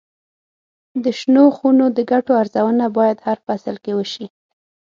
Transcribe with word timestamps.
د 1.03 1.05
شنو 1.19 1.43
خونو 1.57 1.85
د 1.97 1.99
ګټو 2.11 2.31
ارزونه 2.41 2.85
باید 2.97 3.17
هر 3.27 3.37
فصل 3.45 3.75
کې 3.83 3.91
وشي. 3.95 4.25